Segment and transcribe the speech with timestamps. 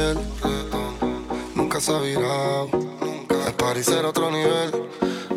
[0.00, 0.70] Eh, eh.
[1.56, 2.68] Nunca se ha virado.
[3.46, 4.88] El París era otro nivel.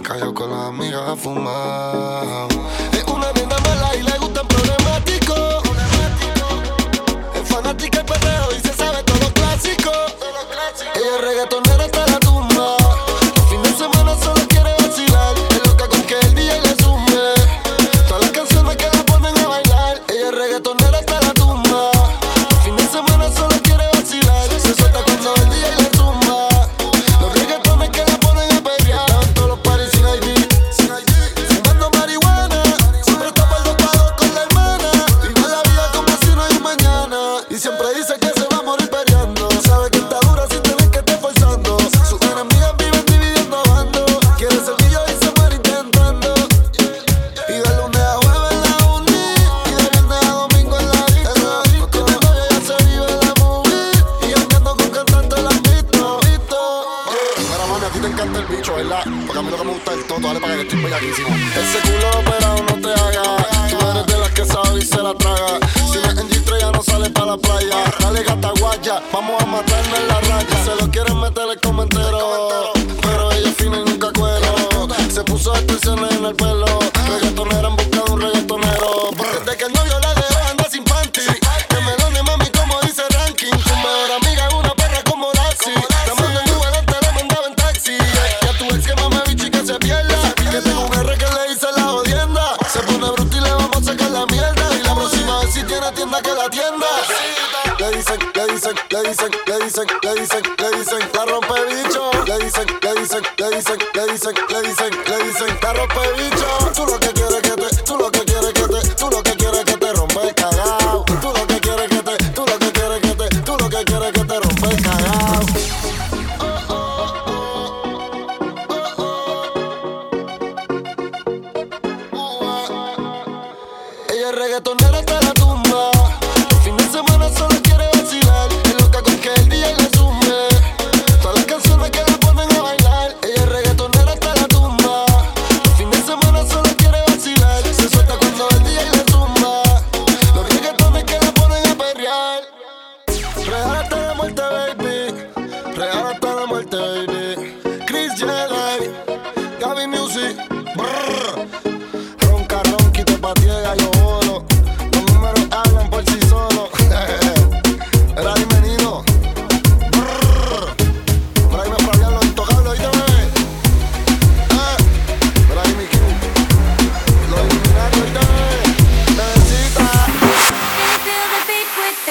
[0.03, 2.47] Cayó con las amigas a fumar.
[2.93, 5.63] Es una nena mala y le gustan problemáticos.
[7.33, 10.15] Es fanática y perreo y se sabe todos los clásicos.
[10.95, 11.70] Ella es reggaetonera.
[61.01, 61.40] parties on.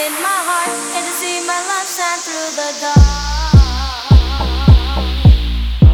[0.06, 3.05] in my heart and to see my love shine through the dark.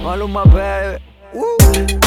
[0.05, 1.03] Maluma, baby.
[1.35, 2.06] Woo.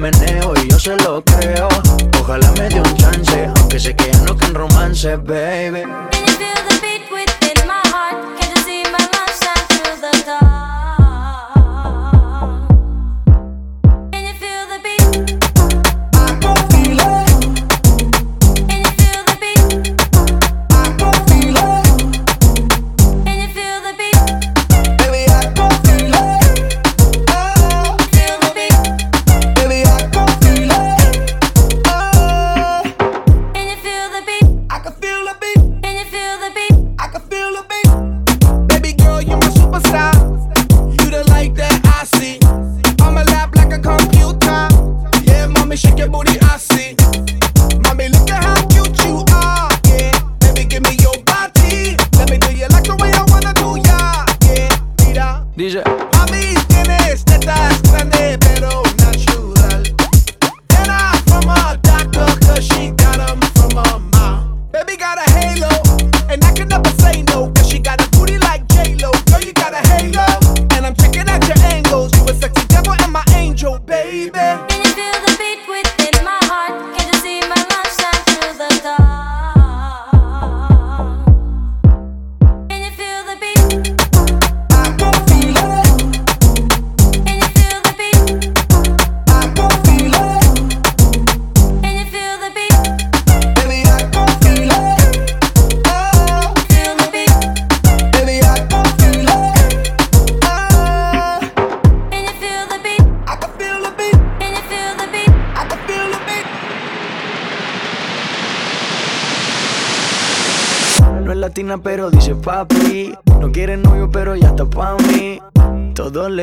[0.00, 0.48] Pero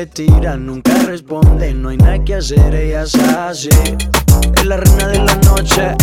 [0.06, 1.72] Tiran, nunca responde.
[1.74, 3.68] No hay nada que hacer, ella es así.
[4.54, 5.94] Es la reina de la noche.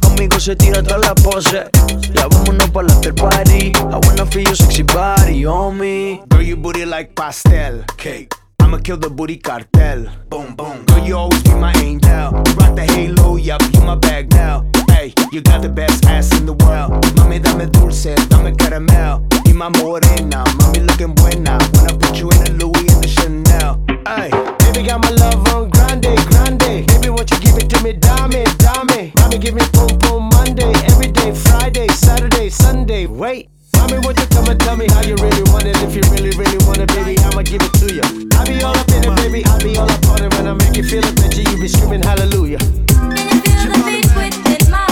[0.00, 1.70] Conmigo se tira toda la pose.
[2.14, 3.72] Ya vámonos pa' la after party.
[3.76, 6.20] I wanna feel your sexy body me.
[6.28, 8.34] Girl, your booty like pastel cake.
[8.60, 10.06] I'ma kill the booty cartel.
[10.28, 10.84] Boom, boom.
[10.86, 12.32] Girl, you always be my angel.
[12.56, 14.64] Rock the halo, yup, you my bag now.
[15.02, 16.92] Hey, you got the best ass in the world.
[17.18, 19.26] Mami, dame dulce, dame caramel.
[19.44, 21.58] Y my morena, mami looking buena.
[21.74, 23.82] When I put you in a Louis and the Chanel.
[24.06, 24.30] Hey,
[24.62, 26.86] baby got my love on grande, grande.
[26.86, 29.10] Baby, won't you give it to me, dame, dame.
[29.18, 33.06] Mami, give me boom, boom Monday, every day, Friday, Saturday, Sunday.
[33.06, 33.50] Wait.
[33.74, 35.74] Mommy, won't you come and tell me how you really want it?
[35.82, 38.06] If you really, really want it, baby, I'ma give it to you.
[38.38, 40.30] I be all up in it, baby, I be all up on it.
[40.38, 42.62] When I make you feel it, bitch, you be screaming hallelujah.
[43.02, 44.91] Esto, esto, esto un party por debajo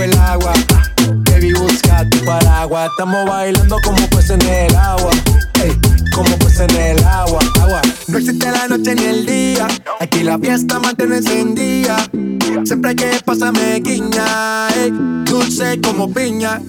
[0.00, 0.52] del agua.
[1.30, 2.90] Baby, busca tu paraguas.
[2.90, 5.10] Estamos bailando como pues en el agua.
[6.14, 7.82] Como pues en el agua, agua.
[8.08, 9.33] No existe la noche ni el día.
[10.14, 11.96] Aquí la fiesta mantiene encendida.
[12.64, 14.68] Siempre que pasa me guiña.
[15.24, 16.60] dulce como piña.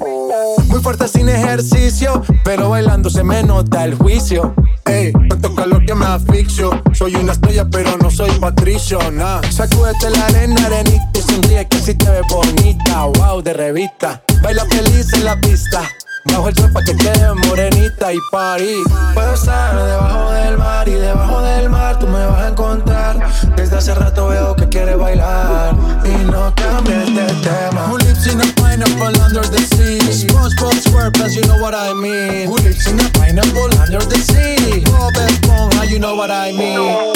[0.66, 4.56] Muy fuerte sin ejercicio, pero bailando se me nota el juicio.
[4.86, 6.82] Ey, tanto calor que me asfixio.
[6.94, 9.42] Soy una estrella, pero no soy patricio, nah.
[9.52, 13.06] Sacúdete la arena, arenita y sonríe que si te ves bonita.
[13.06, 14.24] Wow, de revista.
[14.42, 15.84] Baila feliz en la pista.
[16.26, 18.84] Bajo el sol pa' que quede morenita y party.
[19.14, 23.20] Puedo estar debajo del mar y debajo del mar tú me vas a encontrar.
[23.56, 27.88] Desde hace rato veo que quieres bailar y no cambies de tema.
[27.88, 30.00] Who lives in a pineapple under the sea?
[30.12, 32.48] SpongeBob SquarePants, you know what I mean.
[32.48, 34.84] Who lives in a pineapple under the sea?
[34.86, 37.14] Bob Esponja, you know what I mean.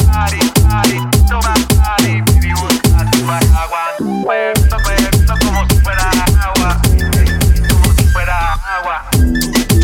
[4.40, 4.69] Chip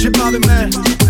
[0.05, 1.04] Czy probably me?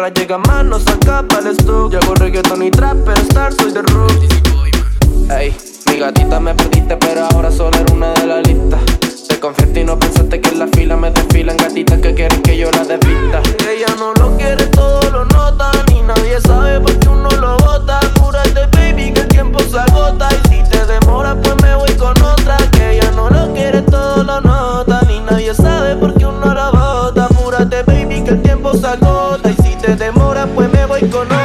[0.00, 1.92] Perra llega más, no saca para el stock.
[1.92, 4.12] Yo reggaeton y trap, pero star soy de rook.
[5.30, 5.54] Ey,
[5.86, 7.89] mi gatita me perdiste, pero ahora solo
[31.08, 31.39] con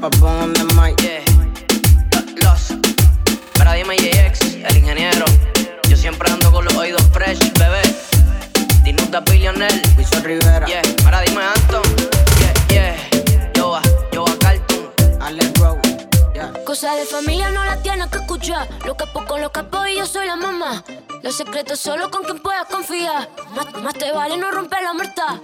[0.00, 0.94] pa' on the mic.
[1.02, 1.24] Yeah.
[2.42, 2.72] Los.
[3.54, 5.24] Para dime JX, el ingeniero.
[5.88, 7.82] Yo siempre ando con los oídos fresh, bebé.
[8.84, 10.66] Dinuta Billionaire, Wilson Rivera.
[10.66, 10.82] Yeah.
[11.02, 11.82] Para dime Anton.
[12.38, 13.50] Yeah, yeah.
[13.54, 13.82] Yo a,
[14.12, 14.88] yo a Cartoon.
[15.20, 15.80] Alex Rowe.
[16.32, 16.52] Yeah.
[16.64, 18.68] Cosa de familia no la tienes que escuchar.
[18.86, 20.84] Lo capo con los capos y yo soy la mamá.
[21.22, 23.28] Los secretos solo con quien puedas confiar.
[23.54, 25.40] Más, más te vale no romper la muerta.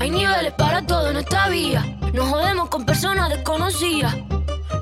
[0.00, 1.84] Hay niveles para todo en esta vía.
[2.14, 4.16] No jodemos con personas desconocidas.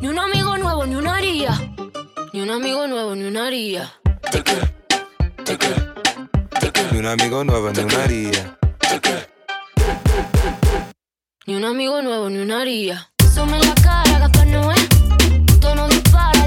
[0.01, 1.51] Ni un amigo nuevo, ni una haría.
[2.33, 3.93] Ni un amigo nuevo, ni una haría.
[6.93, 8.59] Ni un amigo nuevo, ni una haría.
[11.47, 13.11] Ni un amigo nuevo, ni una haría.
[13.35, 14.89] Sume la cara, gastar no es.
[15.89, 16.38] Dispara.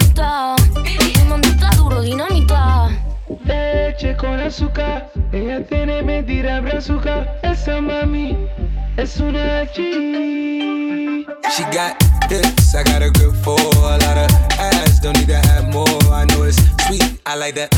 [0.00, 2.90] está duro, dinamita.
[3.44, 7.26] Leche con azúcar, ella tiene medida brazuca.
[7.42, 8.36] Esa mami
[8.96, 11.26] es una G.
[11.56, 15.00] She got hips, I got a grip for a lot of ass.
[15.00, 17.20] Don't need to have more, I know it's sweet.
[17.24, 17.74] I like that.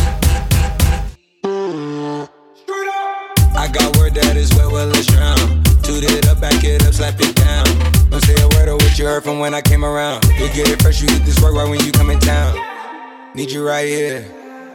[3.56, 5.62] I got word that is wet, well, it's drown.
[5.82, 7.97] Toot it up, back it up, slap it down.
[8.10, 10.24] Don't say a word of what you heard from when I came around.
[10.38, 12.56] You get it fresh, you get this work right when you come in town.
[13.34, 14.24] Need you right here.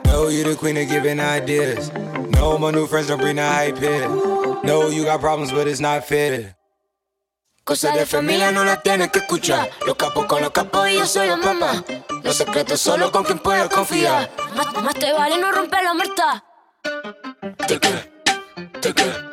[0.06, 1.92] Know you the queen of giving ideas.
[2.30, 4.08] No, my new friends don't bring the hype here.
[4.64, 6.56] No, you got problems, but it's not fair.
[7.64, 9.70] Cosas de familia no la tienes que escuchar.
[9.88, 11.84] Los capos con los capos y yo soy la mamá.
[12.22, 14.30] Los secretos solo con quien puedes confiar.
[14.56, 16.44] Más, más te vale no romper la muerta.
[17.66, 18.06] Te queda,
[18.82, 19.33] te queda.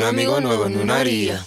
[0.00, 1.44] un amigo nuevo en una haría.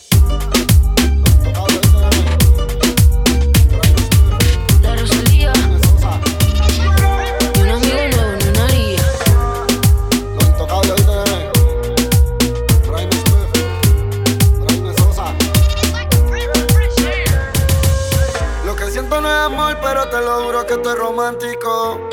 [19.81, 22.09] pero te lo juro que esto es romántico.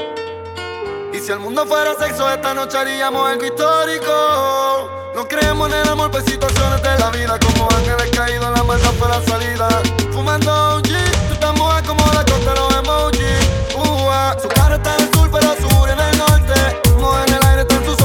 [1.13, 5.00] Y si el mundo fuera sexo, esta noche haríamos algo histórico.
[5.21, 7.39] No creemos en el amor por situaciones de la vida.
[7.41, 9.69] Como ángeles caídos, la maldad fue la salida.
[10.13, 10.97] Fumando un G,
[11.29, 13.21] tú estás moja como la costa, los emojis.
[13.77, 14.41] Uh, -huh.
[14.41, 16.55] su cara está en el sur, pero su en el norte.
[16.99, 18.00] Moja en el aire, está en sus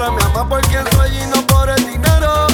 [0.00, 2.46] siempre me por quien soy y no por el dinero.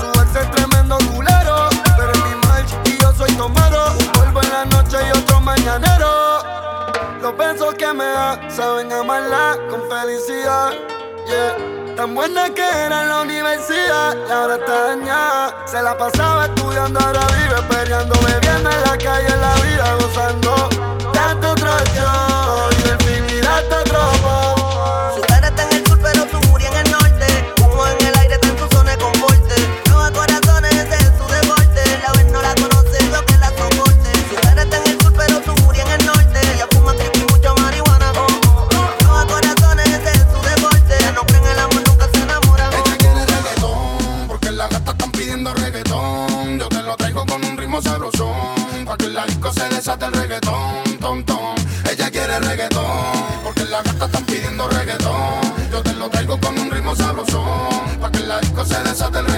[0.00, 3.92] Su ex es tremendo culero, pero es mi mal y yo soy tomero.
[3.98, 6.42] Un polvo en la noche y otro mañanero.
[7.20, 10.72] Los besos que me da saben amarla con felicidad.
[11.26, 11.96] Yeah.
[11.96, 15.66] Tan buena que era en la universidad y ahora dañada.
[15.66, 20.68] Se la pasaba estudiando, ahora vive peleando, bebiendo en la calle, en la vida gozando.
[21.12, 22.33] Tanto traición.
[56.84, 59.33] ritmo sabrosón, pa' que la disco se desate el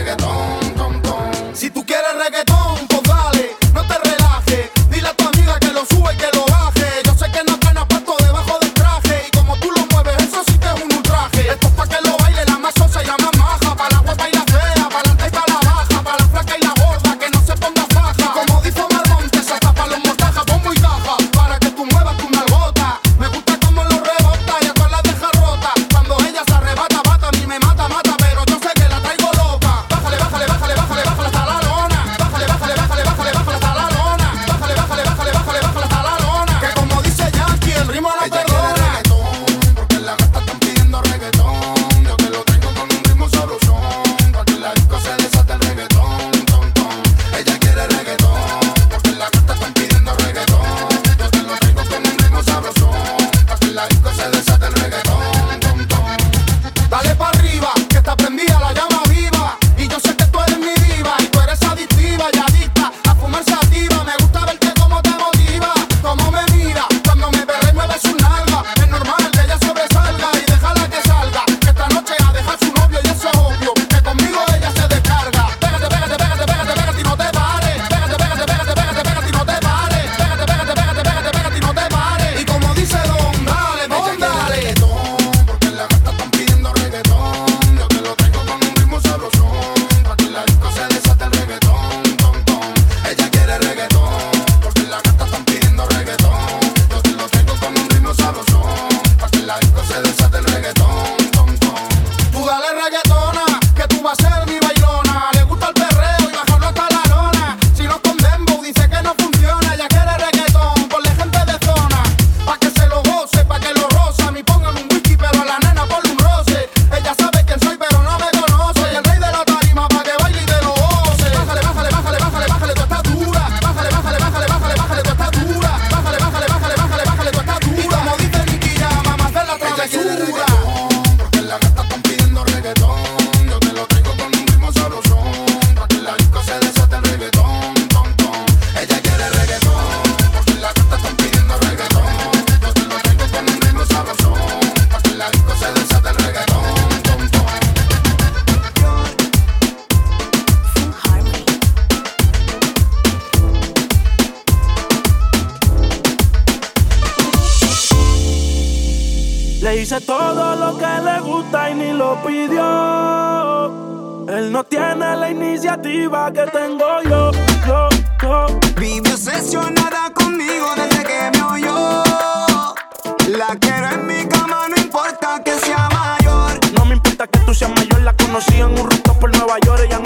[178.56, 180.05] Vivían un rooftop por Nueva York, ella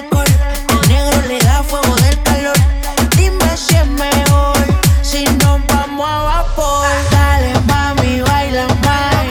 [0.00, 0.26] alcohol.
[0.68, 2.56] Al negro le da fuego del calor.
[3.16, 4.56] Dime si es mejor,
[5.02, 6.88] si nos vamos a vapor.
[7.10, 9.24] Dale, mami, baila más.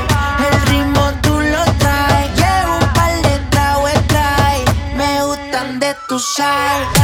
[0.47, 2.29] El ritmo tú lo traes.
[2.39, 4.63] Llevo un par de trago, trae.
[4.95, 6.98] Me gustan de tu sal.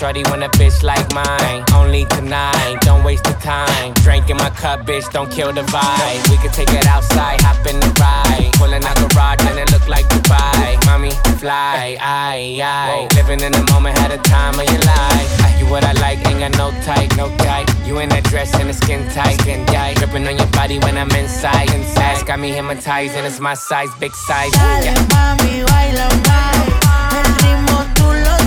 [0.00, 1.62] Shorty want a bitch like mine.
[1.74, 3.92] Only tonight, don't waste the time.
[4.00, 6.30] Drink in my cup, bitch, don't kill the vibe.
[6.30, 8.50] We could take it outside, hop in the ride.
[8.54, 10.80] Pulling out garage, and it look like Dubai.
[10.86, 13.14] Mommy, fly, I, I.
[13.14, 15.28] Living in the moment, had a time of your life.
[15.44, 17.68] I you what I like, ain't got no type, no type.
[17.84, 19.98] You in that dress and the skin tight, skin tight.
[19.98, 22.24] Dripping on your body when I'm inside, inside.
[22.24, 24.50] Got me hypnotized, and it's my size, big size.
[24.52, 24.94] Dale, yeah.
[25.12, 27.20] mami, baila, baila.
[27.20, 28.39] El ritmo tú lo